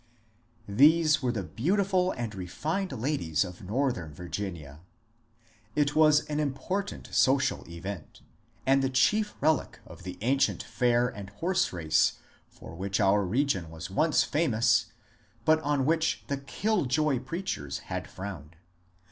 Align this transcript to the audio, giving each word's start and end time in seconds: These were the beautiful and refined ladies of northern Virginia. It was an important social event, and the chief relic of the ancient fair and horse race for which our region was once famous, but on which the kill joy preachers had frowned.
These 0.67 1.21
were 1.21 1.31
the 1.31 1.43
beautiful 1.43 2.09
and 2.13 2.33
refined 2.33 2.91
ladies 2.91 3.45
of 3.45 3.61
northern 3.61 4.11
Virginia. 4.15 4.79
It 5.75 5.95
was 5.95 6.21
an 6.25 6.39
important 6.39 7.09
social 7.11 7.69
event, 7.69 8.21
and 8.65 8.81
the 8.81 8.89
chief 8.89 9.35
relic 9.41 9.79
of 9.85 10.01
the 10.01 10.17
ancient 10.21 10.63
fair 10.63 11.07
and 11.07 11.29
horse 11.29 11.71
race 11.71 12.13
for 12.49 12.73
which 12.73 12.99
our 12.99 13.23
region 13.23 13.69
was 13.69 13.91
once 13.91 14.23
famous, 14.23 14.87
but 15.45 15.59
on 15.61 15.85
which 15.85 16.23
the 16.29 16.37
kill 16.37 16.85
joy 16.85 17.19
preachers 17.19 17.77
had 17.93 18.09
frowned. 18.09 18.55